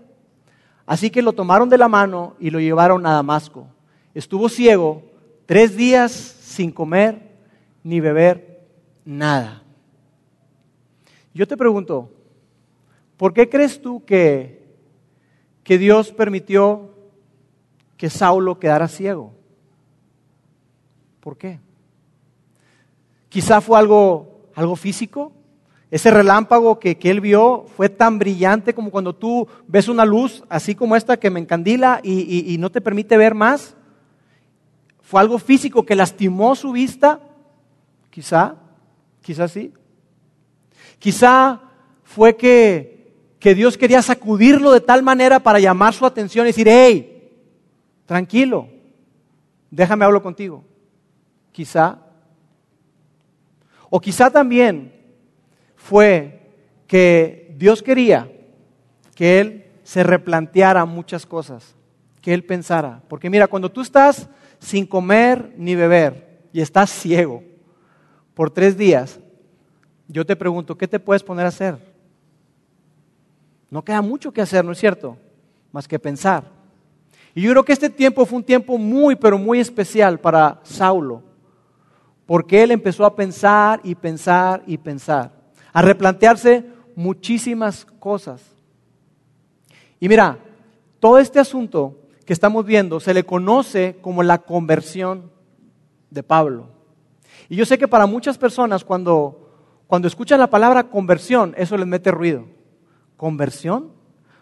[0.88, 3.68] Así que lo tomaron de la mano y lo llevaron a Damasco
[4.14, 5.04] estuvo ciego
[5.46, 7.30] tres días sin comer
[7.84, 8.68] ni beber
[9.06, 9.64] nada.
[11.34, 12.12] Yo te pregunto,
[13.18, 14.64] ¿por qué crees tú que,
[15.64, 16.94] que Dios permitió
[17.98, 19.34] que Saulo quedara ciego?
[21.20, 21.60] ¿Por qué?
[23.30, 25.32] Quizá fue algo, algo físico.
[25.92, 30.76] Ese relámpago que, él vio fue tan brillante como cuando tú ves una luz así
[30.76, 33.76] como esta que me encandila y no te permite ver más.
[35.10, 37.20] ¿Fue algo físico que lastimó su vista?
[38.12, 38.58] Quizá,
[39.24, 39.74] quizá sí.
[41.00, 41.62] Quizá
[42.04, 46.68] fue que, que Dios quería sacudirlo de tal manera para llamar su atención y decir,
[46.70, 47.28] hey,
[48.06, 48.70] tranquilo,
[49.72, 50.64] déjame hablar contigo.
[51.52, 51.98] Quizá.
[53.90, 54.94] O quizá también
[55.76, 56.52] fue
[56.86, 58.32] que Dios quería
[59.16, 61.76] que Él se replanteara muchas cosas,
[62.22, 63.02] que Él pensara.
[63.08, 67.44] Porque mira, cuando tú estás sin comer ni beber y estás ciego
[68.34, 69.20] por tres días,
[70.08, 71.78] yo te pregunto, ¿qué te puedes poner a hacer?
[73.70, 75.18] No queda mucho que hacer, ¿no es cierto?
[75.72, 76.44] Más que pensar.
[77.36, 81.22] Y yo creo que este tiempo fue un tiempo muy, pero muy especial para Saulo,
[82.26, 85.32] porque él empezó a pensar y pensar y pensar,
[85.72, 88.42] a replantearse muchísimas cosas.
[90.00, 90.40] Y mira,
[91.00, 91.99] todo este asunto
[92.30, 95.32] que estamos viendo se le conoce como la conversión
[96.12, 96.68] de Pablo.
[97.50, 99.50] Y yo sé que para muchas personas cuando,
[99.88, 102.46] cuando escuchan la palabra conversión, eso les mete ruido.
[103.18, 103.94] ¿Conversión?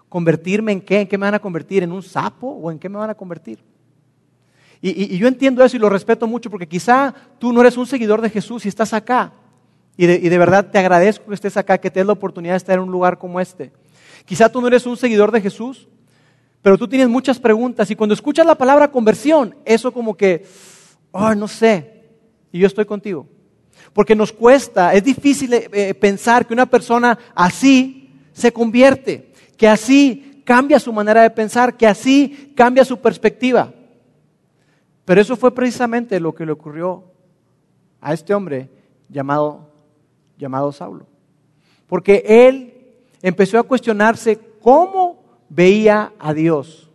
[0.10, 1.00] ¿Convertirme en qué?
[1.00, 1.82] ¿En qué me van a convertir?
[1.82, 3.64] ¿En un sapo o en qué me van a convertir?
[4.82, 8.20] Y, yo entiendo eso y lo respeto mucho porque quizá tú no eres un seguidor
[8.20, 9.32] de Jesús y estás acá.
[9.96, 12.76] Y de, verdad te agradezco que estés acá, que te des la oportunidad de estar
[12.76, 13.72] en un lugar como este.
[14.26, 15.88] Quizá tú no eres un seguidor de Jesús
[16.62, 20.46] pero tú tienes muchas preguntas y cuando escuchas la palabra conversión, eso como que,
[21.12, 22.04] oh, no sé,
[22.52, 23.28] y yo estoy contigo.
[23.94, 29.68] Porque nos cuesta, es difícil eh, eh, pensar que una persona así se convierte, que
[29.68, 33.74] así cambia su manera de pensar, que así cambia su perspectiva.
[35.06, 37.06] Pero eso fue precisamente lo que le ocurrió
[38.02, 38.70] a este hombre
[39.10, 39.70] llamado,
[40.38, 41.08] llamado Saulo.
[41.88, 42.74] Porque él
[43.22, 45.07] empezó a cuestionarse cómo
[45.50, 46.90] veía a Dios.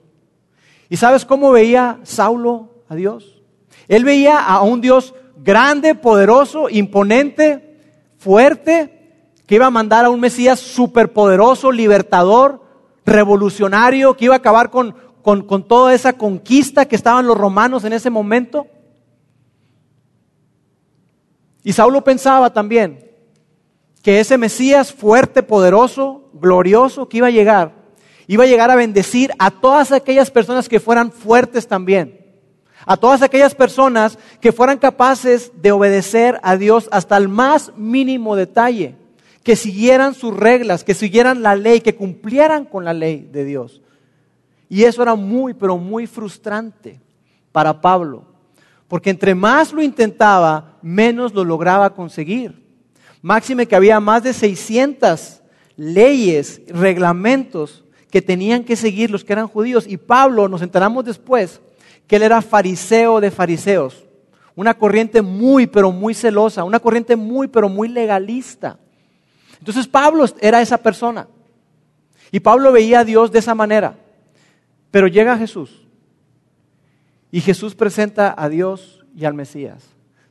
[0.89, 3.43] ¿Y sabes cómo veía Saulo a Dios?
[3.89, 7.79] Él veía a un Dios grande, poderoso, imponente,
[8.19, 12.63] fuerte, que iba a mandar a un Mesías superpoderoso, libertador,
[13.05, 17.85] revolucionario, que iba a acabar con, con, con toda esa conquista que estaban los romanos
[17.85, 18.67] en ese momento.
[21.65, 23.11] Y Saulo pensaba también
[24.03, 27.82] que ese Mesías fuerte, poderoso, glorioso que iba a llegar,
[28.33, 32.19] iba a llegar a bendecir a todas aquellas personas que fueran fuertes también.
[32.87, 38.35] A todas aquellas personas que fueran capaces de obedecer a Dios hasta el más mínimo
[38.35, 38.97] detalle,
[39.43, 43.83] que siguieran sus reglas, que siguieran la ley, que cumplieran con la ley de Dios.
[44.71, 46.99] Y eso era muy, pero muy frustrante
[47.53, 48.25] para Pablo,
[48.89, 52.65] porque entre más lo intentaba, menos lo lograba conseguir.
[53.21, 55.43] Máxime que había más de 600
[55.77, 59.87] leyes, reglamentos que tenían que seguir los que eran judíos.
[59.89, 61.63] Y Pablo, nos enteramos después,
[62.07, 64.05] que él era fariseo de fariseos.
[64.55, 68.79] Una corriente muy, pero muy celosa, una corriente muy, pero muy legalista.
[69.59, 71.27] Entonces Pablo era esa persona.
[72.31, 73.97] Y Pablo veía a Dios de esa manera.
[74.91, 75.87] Pero llega Jesús.
[77.31, 79.89] Y Jesús presenta a Dios y al Mesías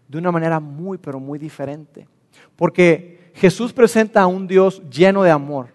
[0.07, 2.07] de una manera muy, pero muy diferente.
[2.55, 5.69] Porque Jesús presenta a un Dios lleno de amor,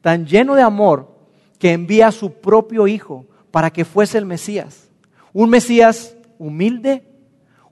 [0.00, 1.14] tan lleno de amor
[1.58, 4.90] que envía a su propio Hijo para que fuese el Mesías.
[5.32, 7.06] Un Mesías humilde,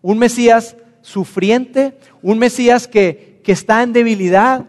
[0.02, 4.64] un Mesías sufriente, un Mesías que, que está en debilidad,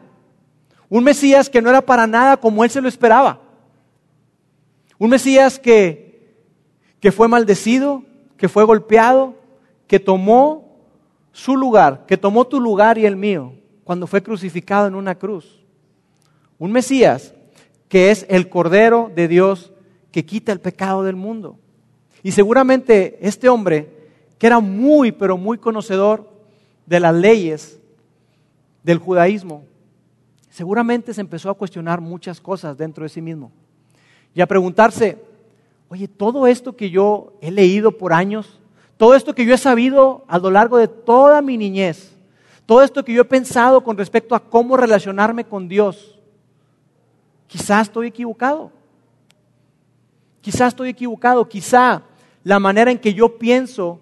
[0.89, 3.41] un Mesías que no era para nada como él se lo esperaba.
[4.97, 6.35] Un Mesías que,
[6.99, 8.03] que fue maldecido,
[8.37, 9.35] que fue golpeado,
[9.87, 10.79] que tomó
[11.31, 15.63] su lugar, que tomó tu lugar y el mío cuando fue crucificado en una cruz.
[16.57, 17.34] Un Mesías
[17.95, 19.71] que es el Cordero de Dios
[20.11, 21.57] que quita el pecado del mundo.
[22.23, 23.87] Y seguramente este hombre,
[24.37, 26.29] que era muy, pero muy conocedor
[26.85, 27.79] de las leyes
[28.83, 29.63] del judaísmo,
[30.49, 33.49] seguramente se empezó a cuestionar muchas cosas dentro de sí mismo.
[34.33, 35.17] Y a preguntarse,
[35.87, 38.59] oye, todo esto que yo he leído por años,
[38.97, 42.13] todo esto que yo he sabido a lo largo de toda mi niñez,
[42.65, 46.14] todo esto que yo he pensado con respecto a cómo relacionarme con Dios,
[47.47, 48.71] quizás estoy equivocado.
[50.41, 52.03] Quizás estoy equivocado, quizá
[52.43, 53.99] la manera en que yo pienso,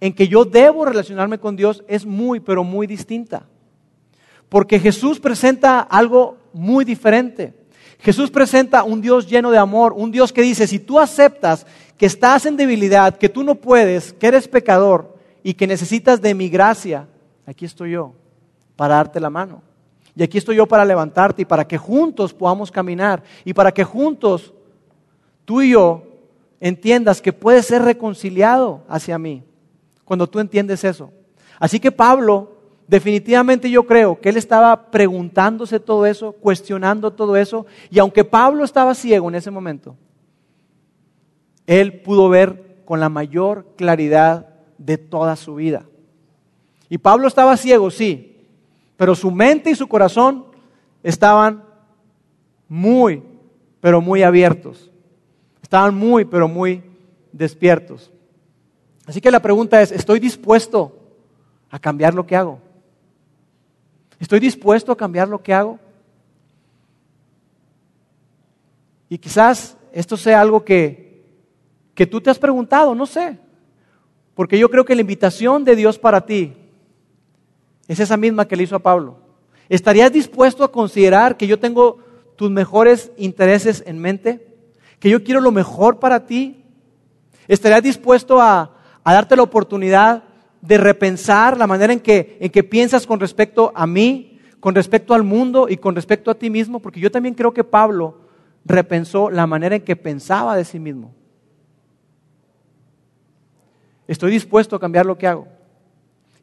[0.00, 3.46] en que yo debo relacionarme con Dios es muy, pero muy distinta.
[4.48, 7.54] Porque Jesús presenta algo muy diferente.
[7.98, 12.06] Jesús presenta un Dios lleno de amor, un Dios que dice, si tú aceptas que
[12.06, 16.48] estás en debilidad, que tú no puedes, que eres pecador y que necesitas de mi
[16.48, 17.06] gracia,
[17.46, 18.14] aquí estoy yo
[18.74, 19.62] para darte la mano.
[20.14, 23.84] Y aquí estoy yo para levantarte y para que juntos podamos caminar y para que
[23.84, 24.52] juntos
[25.44, 26.02] tú y yo
[26.60, 29.42] entiendas que puedes ser reconciliado hacia mí
[30.04, 31.10] cuando tú entiendes eso.
[31.58, 32.52] Así que Pablo,
[32.86, 38.64] definitivamente yo creo que él estaba preguntándose todo eso, cuestionando todo eso, y aunque Pablo
[38.64, 39.96] estaba ciego en ese momento,
[41.66, 45.84] él pudo ver con la mayor claridad de toda su vida.
[46.88, 48.31] Y Pablo estaba ciego, sí,
[49.02, 50.44] pero su mente y su corazón
[51.02, 51.64] estaban
[52.68, 53.20] muy,
[53.80, 54.92] pero muy abiertos.
[55.60, 56.84] Estaban muy, pero muy
[57.32, 58.12] despiertos.
[59.04, 60.96] Así que la pregunta es, ¿estoy dispuesto
[61.68, 62.60] a cambiar lo que hago?
[64.20, 65.80] ¿Estoy dispuesto a cambiar lo que hago?
[69.08, 71.24] Y quizás esto sea algo que
[71.96, 73.36] que tú te has preguntado, no sé.
[74.36, 76.61] Porque yo creo que la invitación de Dios para ti
[77.92, 79.18] es esa misma que le hizo a Pablo.
[79.68, 81.98] ¿Estarías dispuesto a considerar que yo tengo
[82.36, 84.46] tus mejores intereses en mente?
[84.98, 86.64] ¿Que yo quiero lo mejor para ti?
[87.48, 88.70] ¿Estarías dispuesto a,
[89.04, 90.24] darte la oportunidad
[90.60, 95.12] de repensar la manera en que, en que piensas con respecto a mí, con respecto
[95.12, 96.80] al mundo y con respecto a ti mismo?
[96.80, 98.20] Porque yo también creo que Pablo
[98.64, 101.12] repensó la manera en que pensaba de sí mismo.
[104.06, 105.48] Estoy dispuesto a cambiar lo que hago.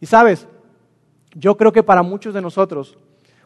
[0.01, 0.47] Y sabes,
[1.33, 2.97] yo creo que para muchos de nosotros,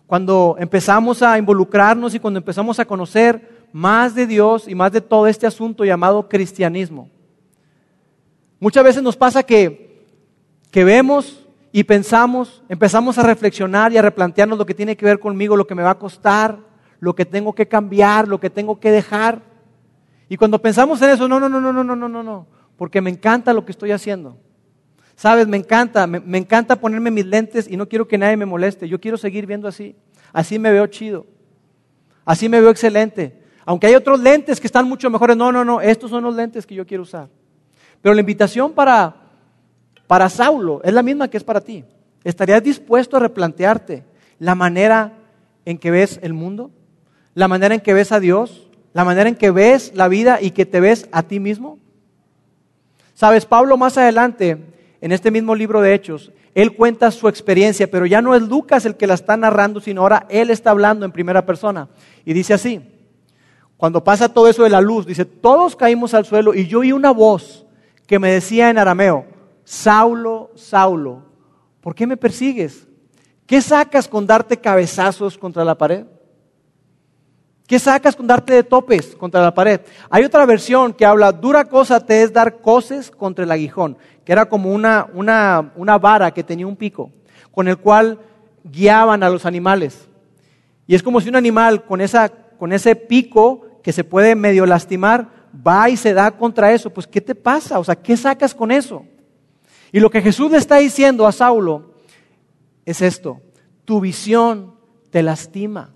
[0.08, 5.02] cuando empezamos a involucrarnos y cuando empezamos a conocer más de Dios y más de
[5.02, 7.10] todo este asunto llamado cristianismo,
[8.60, 10.06] muchas veces nos pasa que,
[10.72, 15.20] que vemos y pensamos, empezamos a reflexionar y a replantearnos lo que tiene que ver
[15.20, 16.60] conmigo, lo que me va a costar,
[17.00, 19.42] lo que tengo que cambiar, lo que tengo que dejar.
[20.30, 23.10] Y cuando pensamos en eso, no, no, no, no, no, no, no, no porque me
[23.10, 24.38] encanta lo que estoy haciendo.
[25.16, 28.88] Sabes, me encanta, me, encanta ponerme mis lentes y no quiero que nadie me moleste.
[28.88, 29.96] Yo quiero seguir viendo así.
[30.32, 31.26] Así me veo chido.
[32.26, 33.42] Así me veo excelente.
[33.66, 35.38] Aunque hay otros lentes que están mucho mejores.
[35.38, 35.82] No, no, no.
[35.82, 37.30] Estos son los lentes que yo quiero usar.
[38.02, 39.16] Pero la invitación para,
[40.08, 41.86] para Saulo es la misma que es para ti.
[42.24, 44.04] ¿Estarías dispuesto a replantearte
[44.40, 45.14] la manera
[45.66, 46.72] en que ves el mundo?
[47.34, 48.68] ¿La manera en que ves a Dios?
[48.94, 51.80] ¿La manera en que ves la vida y que te ves a ti mismo?
[53.14, 54.58] Sabes, Pablo más adelante,
[55.04, 58.86] en este mismo libro de Hechos, él cuenta su experiencia, pero ya no es Lucas
[58.86, 61.90] el que la está narrando, sino ahora él está hablando en primera persona.
[62.24, 62.82] Y dice así,
[63.76, 66.94] cuando pasa todo eso de la luz, dice, todos caímos al suelo y yo oí
[66.94, 67.66] una voz
[68.08, 69.26] que me decía en arameo,
[69.66, 71.24] Saulo, Saulo,
[71.82, 72.88] ¿por qué me persigues?
[73.46, 76.06] ¿Qué sacas con darte cabezazos contra la pared?
[77.68, 79.80] ¿Qué sacas con darte de topes contra la pared?
[80.10, 84.34] Hay otra versión que habla, dura cosa te es dar coces contra el aguijón, que
[84.34, 87.12] era como una, una, una vara que tenía un pico,
[87.52, 88.20] con el cual
[88.64, 90.08] guiaban a los animales.
[90.88, 94.66] Y es como si un animal con, esa, con ese pico que se puede medio
[94.66, 96.90] lastimar, va y se da contra eso.
[96.90, 97.80] Pues, ¿qué te pasa?
[97.80, 99.06] O sea, ¿qué sacas con eso?
[99.92, 101.94] Y lo que Jesús le está diciendo a Saulo
[102.86, 103.42] es esto,
[103.86, 104.76] tu visión
[105.12, 105.92] te lastima.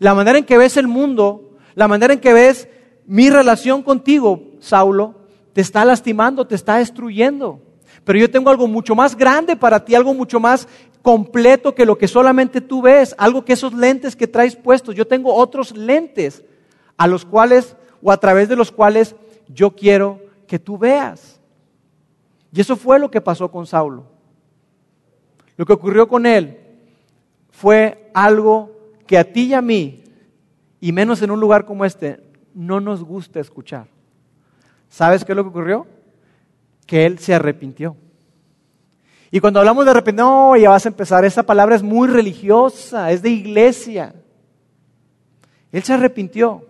[0.00, 2.68] La manera en que ves el mundo, la manera en que ves
[3.06, 5.14] mi relación contigo, Saulo,
[5.52, 7.60] te está lastimando, te está destruyendo.
[8.04, 10.66] Pero yo tengo algo mucho más grande para ti, algo mucho más
[11.02, 14.94] completo que lo que solamente tú ves, algo que esos lentes que traes puestos.
[14.94, 16.42] Yo tengo otros lentes
[16.96, 19.14] a los cuales o a través de los cuales
[19.48, 21.38] yo quiero que tú veas.
[22.54, 24.06] Y eso fue lo que pasó con Saulo.
[25.58, 26.58] Lo que ocurrió con él
[27.50, 28.79] fue algo
[29.10, 30.04] que a ti y a mí,
[30.80, 32.20] y menos en un lugar como este,
[32.54, 33.88] no nos gusta escuchar.
[34.88, 35.84] ¿Sabes qué es lo que ocurrió?
[36.86, 37.96] Que él se arrepintió.
[39.32, 43.10] Y cuando hablamos de arrepentir, no, ya vas a empezar, esa palabra es muy religiosa,
[43.10, 44.14] es de iglesia.
[45.72, 46.64] Él se arrepintió.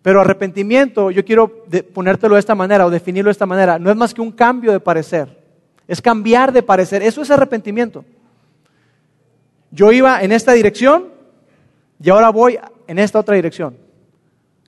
[0.00, 3.96] Pero arrepentimiento, yo quiero ponértelo de esta manera o definirlo de esta manera, no es
[3.98, 5.44] más que un cambio de parecer.
[5.86, 7.02] Es cambiar de parecer.
[7.02, 8.06] Eso es arrepentimiento.
[9.70, 11.08] Yo iba en esta dirección
[12.02, 13.76] y ahora voy en esta otra dirección.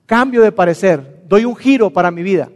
[0.05, 2.49] Cambio de parecer, doy un giro para mi vida.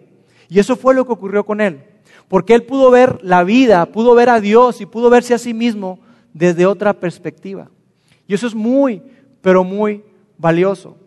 [0.49, 1.83] Y eso fue lo que ocurrió con él.
[2.27, 5.53] Porque él pudo ver la vida, pudo ver a Dios y pudo verse a sí
[5.53, 5.99] mismo
[6.33, 7.69] desde otra perspectiva.
[8.27, 9.01] Y eso es muy,
[9.41, 10.03] pero muy
[10.37, 10.97] valioso.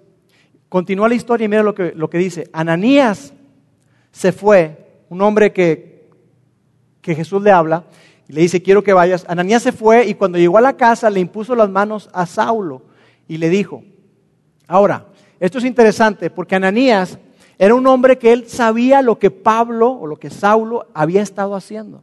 [0.68, 2.48] Continúa la historia y mira lo que, lo que dice.
[2.52, 3.32] Ananías
[4.12, 6.08] se fue, un hombre que,
[7.00, 7.84] que Jesús le habla,
[8.28, 9.24] y le dice, quiero que vayas.
[9.26, 12.82] Ananías se fue y cuando llegó a la casa le impuso las manos a Saulo
[13.26, 13.82] y le dijo,
[14.66, 15.06] ahora,
[15.40, 17.18] esto es interesante porque Ananías
[17.58, 21.54] era un hombre que él sabía lo que Pablo o lo que Saulo había estado
[21.54, 22.02] haciendo.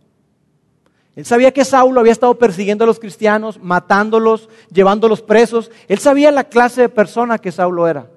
[1.16, 5.72] Él sabía que Saulo había estado persiguiendo a los cristianos, matándolos, llevándolos presos.
[5.88, 8.10] Él sabía la clase de persona que Saulo era.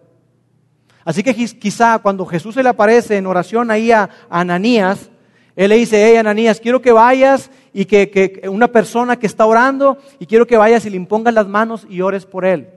[1.05, 5.11] Así que quizá cuando Jesús se le aparece en oración ahí a Ananías,
[5.59, 9.99] él le dice, hey Ananías, quiero que vayas y que, una persona que está orando
[10.21, 12.69] y quiero que vayas y le impongas las manos y ores por él.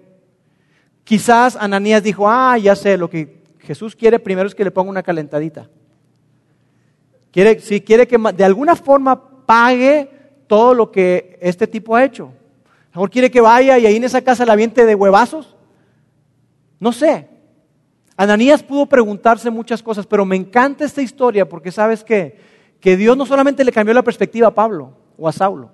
[1.03, 4.89] Quizás Ananías dijo, ah, ya sé, lo que Jesús quiere primero es que le ponga
[4.89, 5.69] una calentadita.
[7.29, 10.09] Quiere, si quiere que de alguna forma pague
[10.47, 12.33] todo lo que este tipo ha hecho.
[12.95, 15.55] mejor quiere que vaya y ahí en esa casa la aviente de huevazos.
[16.79, 17.27] No sé.
[18.17, 22.49] Ananías pudo preguntarse muchas cosas, pero me encanta esta historia porque sabes que
[22.81, 25.71] que Dios no solamente le cambió la perspectiva a Pablo o a Saulo,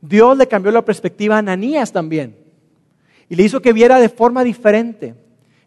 [0.00, 2.36] Dios le cambió la perspectiva a Ananías también
[3.28, 5.14] y le hizo que viera de forma diferente.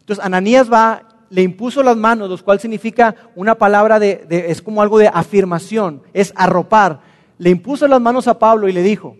[0.00, 4.82] Entonces Ananías va, le impuso las manos, lo cual significa una palabra de, es como
[4.82, 7.00] algo de afirmación, es arropar.
[7.38, 9.16] Le impuso las manos a Pablo y le dijo,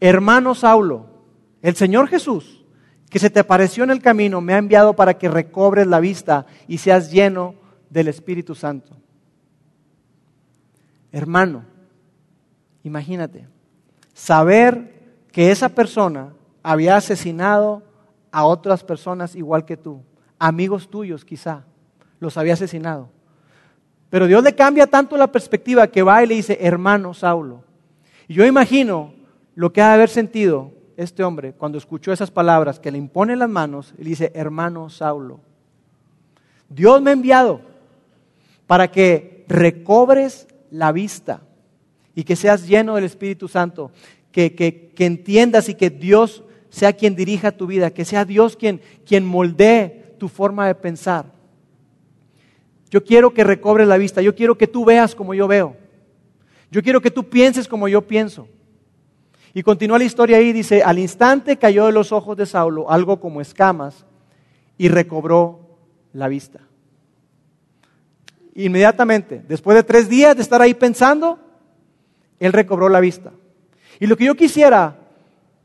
[0.00, 1.06] hermano Saulo,
[1.62, 2.64] el Señor Jesús,
[3.08, 6.46] que se te apareció en el camino, me ha enviado para que recobres la vista
[6.68, 7.54] y seas lleno
[7.88, 8.96] del Espíritu Santo.
[11.14, 11.62] Hermano,
[12.82, 13.46] imagínate,
[14.14, 17.84] saber que esa persona había asesinado
[18.32, 20.02] a otras personas igual que tú,
[20.40, 21.62] amigos tuyos quizá,
[22.18, 23.10] los había asesinado.
[24.10, 27.62] Pero Dios le cambia tanto la perspectiva que va y le dice, hermano Saulo.
[28.26, 29.14] Y yo imagino
[29.54, 33.36] lo que ha de haber sentido este hombre cuando escuchó esas palabras, que le impone
[33.36, 35.38] las manos y le dice, hermano Saulo.
[36.68, 37.60] Dios me ha enviado
[38.66, 41.42] para que recobres la vista
[42.14, 43.90] y que seas lleno del Espíritu Santo,
[44.32, 48.80] que, que, entiendas y que Dios sea quien dirija tu vida, que sea Dios quien,
[49.06, 51.32] quien moldee tu forma de pensar.
[52.90, 54.20] Yo quiero que recobres la vista.
[54.22, 55.76] Yo quiero que tú veas como yo veo.
[56.70, 58.48] Yo quiero que tú pienses como yo pienso.
[59.52, 63.20] Y continúa la historia ahí, dice, al instante cayó de los ojos de Saulo algo
[63.20, 64.04] como escamas
[64.76, 65.78] y recobró
[66.12, 66.60] la vista.
[68.54, 71.38] Inmediatamente, después de tres días de estar ahí pensando,
[72.38, 73.32] él recobró la vista.
[73.98, 74.96] Y lo que yo quisiera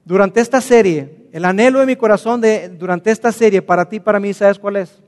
[0.06, 4.20] durante esta serie, el anhelo de mi corazón de, durante esta serie, para ti para
[4.20, 5.02] mí, ¿sabes cuál es?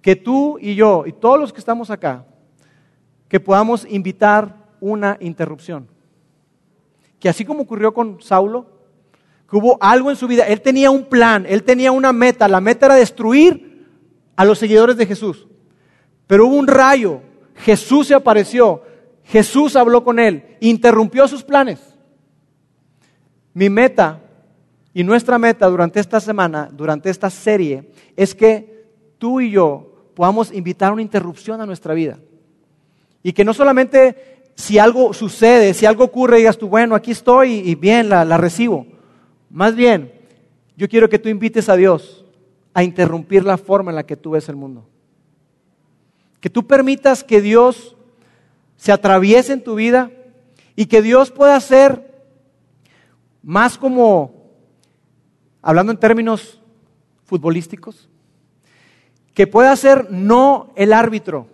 [0.00, 2.24] Que tú y yo y todos los que estamos acá,
[3.28, 5.88] que podamos invitar una interrupción.
[7.18, 8.66] Que así como ocurrió con Saulo,
[9.50, 12.60] que hubo algo en su vida, él tenía un plan, él tenía una meta, la
[12.60, 13.86] meta era destruir
[14.36, 15.48] a los seguidores de Jesús.
[16.28, 17.22] Pero hubo un rayo,
[17.56, 18.82] Jesús se apareció,
[19.24, 21.80] Jesús habló con él, interrumpió sus planes.
[23.54, 24.20] Mi meta
[24.92, 30.52] y nuestra meta durante esta semana, durante esta serie, es que tú y yo podamos
[30.52, 32.18] invitar una interrupción a nuestra vida.
[33.22, 37.54] Y que no solamente si algo sucede, si algo ocurre, digas tú, bueno, aquí estoy
[37.54, 38.86] y bien, la, la recibo.
[39.48, 40.12] Más bien,
[40.76, 42.26] yo quiero que tú invites a Dios
[42.74, 44.86] a interrumpir la forma en la que tú ves el mundo.
[46.40, 47.96] Que tú permitas que Dios
[48.76, 50.10] se atraviese en tu vida
[50.76, 52.22] y que Dios pueda ser
[53.42, 54.52] más como,
[55.60, 56.60] hablando en términos
[57.24, 58.08] futbolísticos,
[59.34, 61.48] que pueda ser no el árbitro,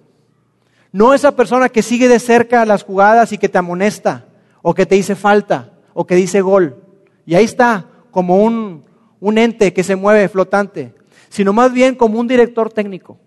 [0.92, 4.26] no esa persona que sigue de cerca las jugadas y que te amonesta,
[4.62, 6.82] o que te dice falta, o que dice gol.
[7.26, 8.84] Y ahí está, como un,
[9.20, 10.94] un ente que se mueve flotante,
[11.30, 13.18] sino más bien como un director técnico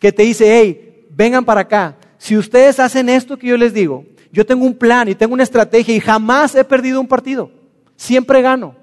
[0.00, 1.96] que te dice, hey, vengan para acá.
[2.18, 5.42] Si ustedes hacen esto que yo les digo, yo tengo un plan y tengo una
[5.42, 7.50] estrategia y jamás he perdido un partido.
[7.96, 8.74] Siempre gano.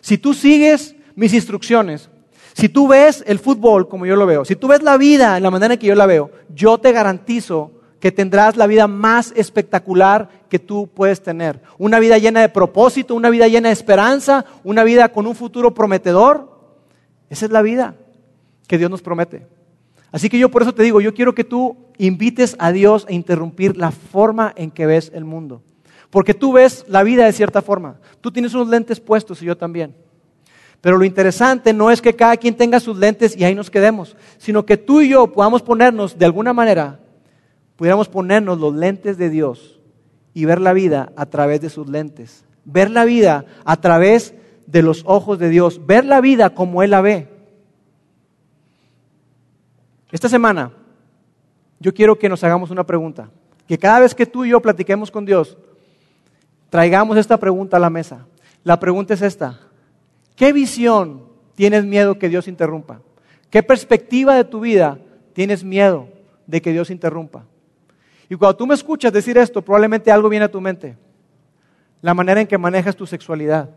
[0.00, 2.08] Si tú sigues mis instrucciones,
[2.54, 5.42] si tú ves el fútbol como yo lo veo, si tú ves la vida en
[5.42, 9.32] la manera en que yo la veo, yo te garantizo que tendrás la vida más
[9.36, 11.60] espectacular que tú puedes tener.
[11.78, 15.74] Una vida llena de propósito, una vida llena de esperanza, una vida con un futuro
[15.74, 16.48] prometedor.
[17.28, 17.94] Esa es la vida
[18.66, 19.46] que Dios nos promete.
[20.12, 23.12] Así que yo por eso te digo, yo quiero que tú invites a Dios a
[23.12, 25.62] interrumpir la forma en que ves el mundo.
[26.10, 28.00] Porque tú ves la vida de cierta forma.
[28.20, 29.94] Tú tienes unos lentes puestos y yo también.
[30.80, 34.16] Pero lo interesante no es que cada quien tenga sus lentes y ahí nos quedemos,
[34.38, 37.00] sino que tú y yo podamos ponernos, de alguna manera,
[37.76, 39.80] pudiéramos ponernos los lentes de Dios
[40.32, 42.44] y ver la vida a través de sus lentes.
[42.64, 44.34] Ver la vida a través
[44.66, 45.86] de los ojos de Dios.
[45.86, 47.28] Ver la vida como Él la ve.
[50.10, 50.72] Esta semana
[51.78, 53.30] yo quiero que nos hagamos una pregunta.
[53.66, 55.56] Que cada vez que tú y yo platiquemos con Dios,
[56.68, 58.26] traigamos esta pregunta a la mesa.
[58.64, 59.60] La pregunta es esta.
[60.36, 63.00] ¿Qué visión tienes miedo que Dios interrumpa?
[63.48, 64.98] ¿Qué perspectiva de tu vida
[65.32, 66.08] tienes miedo
[66.46, 67.44] de que Dios interrumpa?
[68.28, 70.96] Y cuando tú me escuchas decir esto, probablemente algo viene a tu mente.
[72.02, 73.70] La manera en que manejas tu sexualidad.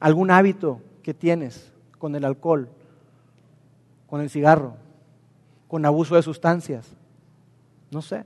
[0.00, 2.68] Algún hábito que tienes con el alcohol,
[4.08, 4.74] con el cigarro,
[5.68, 6.86] con abuso de sustancias.
[7.90, 8.24] No sé.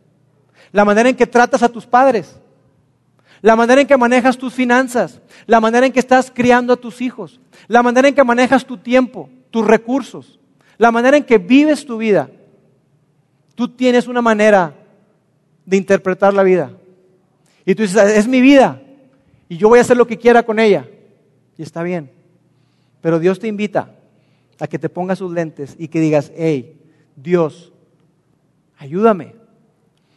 [0.71, 2.39] La manera en que tratas a tus padres.
[3.41, 5.21] La manera en que manejas tus finanzas.
[5.47, 7.41] La manera en que estás criando a tus hijos.
[7.67, 10.39] La manera en que manejas tu tiempo, tus recursos.
[10.79, 12.31] La manera en que vives tu vida.
[13.57, 14.75] Tú tienes una manera
[15.67, 16.71] de interpretar la vida.
[17.65, 18.81] Y tú dices, es mi vida.
[19.49, 20.89] Y yo voy a hacer lo que quiera con ella.
[21.59, 22.11] Y está bien.
[23.01, 23.91] Pero Dios te invita
[24.63, 26.81] a que te pongas sus lentes y que digas, hey,
[27.17, 27.73] Dios,
[28.79, 29.35] ayúdame.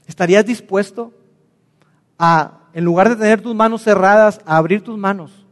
[0.05, 1.11] ¿Estarías dispuesto
[2.19, 5.47] a, en lugar de tener tus manos cerradas, a abrir tus manos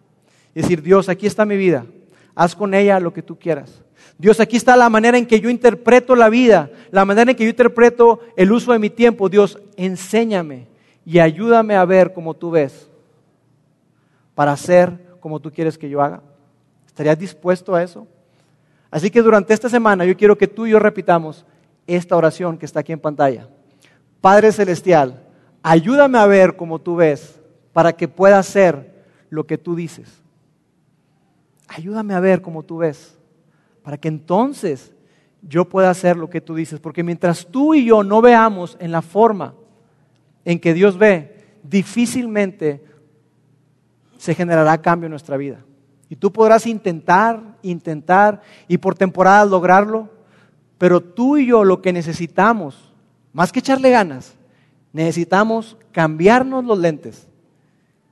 [0.54, 1.88] y decir, Dios, aquí está mi vida,
[2.36, 3.82] haz con ella lo que tú quieras?
[4.20, 7.46] Dios, aquí está la manera en que yo interpreto la vida, la manera en que
[7.46, 9.28] yo interpreto el uso de mi tiempo.
[9.28, 10.68] Dios, enséñame
[11.04, 12.92] y ayúdame a ver como tú ves
[14.36, 16.22] para hacer como tú quieres que yo haga.
[16.86, 18.08] ¿Estarías dispuesto a eso?
[18.94, 21.48] Así que durante esta semana yo quiero que tú y yo repitamos
[21.88, 23.50] esta oración que está aquí en pantalla.
[24.22, 25.26] Padre Celestial,
[25.64, 27.42] ayúdame a ver como tú ves
[27.74, 30.22] para que pueda hacer lo que tú dices.
[31.68, 33.18] Ayúdame a ver como tú ves
[33.82, 34.94] para que entonces
[35.42, 36.80] yo pueda hacer lo que tú dices.
[36.80, 39.56] Porque mientras tú y yo no veamos en la forma
[40.46, 42.84] en que Dios ve, difícilmente
[44.20, 45.66] se generará cambio en nuestra vida.
[46.14, 50.12] Y tú podrás intentar, intentar y por temporada lograrlo,
[50.78, 52.94] pero tú y yo lo que necesitamos,
[53.32, 54.36] más que echarle ganas,
[54.92, 57.28] necesitamos cambiarnos los lentes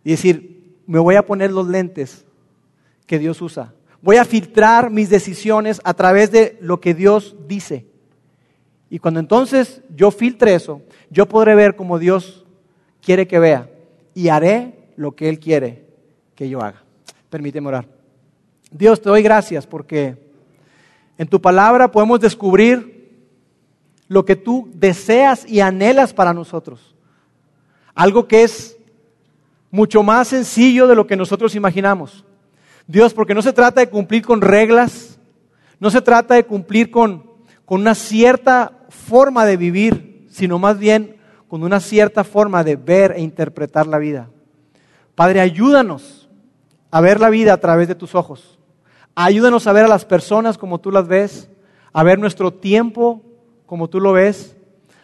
[0.03, 2.25] y decir, me voy a poner los lentes
[3.05, 3.75] que Dios usa.
[4.01, 7.85] Voy a filtrar mis decisiones a través de lo que Dios dice.
[8.89, 10.81] Y cuando entonces yo filtre eso,
[11.11, 12.47] yo podré ver como Dios
[12.99, 13.69] quiere que vea
[14.15, 15.85] y haré lo que Él quiere
[16.33, 16.81] que yo haga.
[17.31, 17.87] Permíteme orar.
[18.71, 20.17] Dios, te doy gracias porque
[21.17, 23.09] en tu palabra podemos descubrir
[24.09, 26.93] lo que tú deseas y anhelas para nosotros.
[27.95, 28.77] Algo que es
[29.71, 32.25] mucho más sencillo de lo que nosotros imaginamos.
[32.85, 35.17] Dios, porque no se trata de cumplir con reglas,
[35.79, 37.31] no se trata de cumplir con,
[37.63, 41.15] con una cierta forma de vivir, sino más bien
[41.47, 44.29] con una cierta forma de ver e interpretar la vida.
[45.15, 46.20] Padre, ayúdanos
[46.91, 48.59] a ver la vida a través de tus ojos.
[49.15, 51.49] Ayúdanos a ver a las personas como tú las ves,
[51.93, 53.21] a ver nuestro tiempo
[53.65, 54.55] como tú lo ves,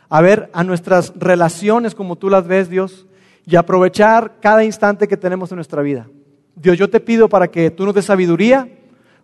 [0.10, 3.06] a ver a nuestras relaciones como tú las ves, Dios,
[3.46, 6.08] y aprovechar cada instante que tenemos en nuestra vida.
[6.56, 8.70] Dios, yo te pido para que tú nos des sabiduría,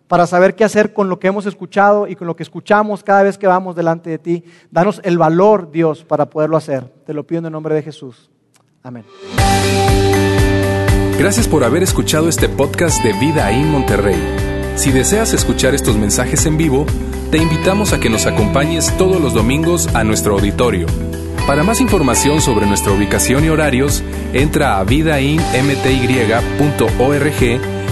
[0.08, 3.22] para saber qué hacer con lo que hemos escuchado y con lo que escuchamos cada
[3.22, 4.44] vez que vamos delante de ti.
[4.70, 6.84] Danos el valor, Dios, para poderlo hacer.
[7.04, 8.30] Te lo pido en el nombre de Jesús.
[8.82, 9.04] Amén.
[11.18, 14.20] Gracias por haber escuchado este podcast de Vida en Monterrey.
[14.76, 16.86] Si deseas escuchar estos mensajes en vivo,
[17.30, 20.86] te invitamos a que nos acompañes todos los domingos a nuestro auditorio.
[21.46, 24.02] Para más información sobre nuestra ubicación y horarios,
[24.32, 25.40] entra a vidainmty.org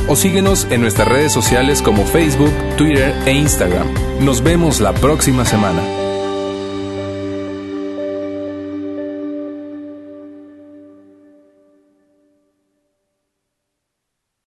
[0.08, 3.86] o síguenos en nuestras redes sociales como Facebook, Twitter e Instagram.
[4.20, 6.01] Nos vemos la próxima semana.